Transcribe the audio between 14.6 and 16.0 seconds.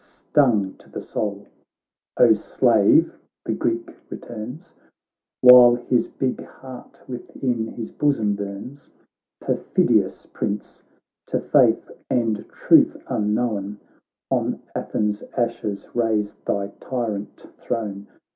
Athens' ashes